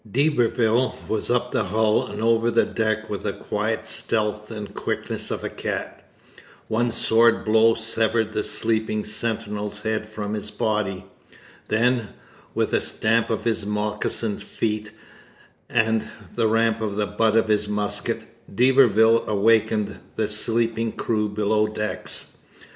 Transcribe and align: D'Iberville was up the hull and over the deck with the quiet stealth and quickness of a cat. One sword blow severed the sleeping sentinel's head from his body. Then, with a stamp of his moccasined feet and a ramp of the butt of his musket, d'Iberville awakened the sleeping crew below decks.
D'Iberville 0.09 0.95
was 1.07 1.29
up 1.29 1.51
the 1.51 1.65
hull 1.65 2.07
and 2.07 2.23
over 2.23 2.49
the 2.49 2.65
deck 2.65 3.07
with 3.07 3.21
the 3.21 3.33
quiet 3.33 3.85
stealth 3.85 4.49
and 4.49 4.73
quickness 4.73 5.29
of 5.29 5.43
a 5.43 5.49
cat. 5.49 6.03
One 6.67 6.89
sword 6.89 7.45
blow 7.45 7.75
severed 7.75 8.33
the 8.33 8.41
sleeping 8.41 9.03
sentinel's 9.03 9.81
head 9.81 10.07
from 10.07 10.33
his 10.33 10.49
body. 10.49 11.05
Then, 11.67 12.09
with 12.55 12.73
a 12.73 12.81
stamp 12.81 13.29
of 13.29 13.43
his 13.43 13.63
moccasined 13.63 14.41
feet 14.41 14.91
and 15.69 16.07
a 16.35 16.47
ramp 16.47 16.81
of 16.81 16.95
the 16.95 17.05
butt 17.05 17.35
of 17.35 17.47
his 17.47 17.69
musket, 17.69 18.23
d'Iberville 18.51 19.27
awakened 19.27 19.99
the 20.15 20.27
sleeping 20.27 20.93
crew 20.93 21.29
below 21.29 21.67
decks. 21.67 22.35